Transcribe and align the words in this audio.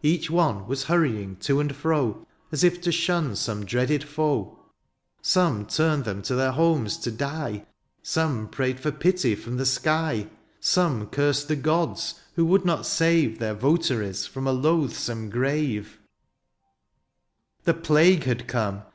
Each 0.00 0.30
one 0.30 0.66
was 0.66 0.84
hurrying 0.84 1.36
to 1.40 1.60
and 1.60 1.76
fro, 1.76 2.26
As 2.50 2.64
if 2.64 2.80
to 2.80 2.90
shun 2.90 3.36
some 3.36 3.66
dreaded 3.66 4.02
foe. 4.04 4.58
Some 5.20 5.66
turned 5.66 6.06
them 6.06 6.22
to 6.22 6.34
their 6.34 6.52
homes 6.52 6.96
to 7.00 7.10
die; 7.10 7.66
Some 8.02 8.48
prayed 8.48 8.80
for 8.80 8.90
pity 8.90 9.34
from 9.34 9.58
the 9.58 9.66
sky; 9.66 10.28
Some 10.60 11.08
cursed 11.08 11.48
the 11.48 11.56
gods 11.56 12.14
who 12.36 12.46
would 12.46 12.64
not 12.64 12.86
save 12.86 13.38
Their 13.38 13.52
votaries 13.52 14.24
from 14.24 14.46
a 14.46 14.52
loathsome 14.52 15.28
grave. 15.28 15.98
THE 17.64 17.72
AREOPAGITE. 17.72 17.74
55 17.74 17.74
The 17.74 17.74
plague 17.74 18.24
had 18.24 18.48
come 18.48 18.84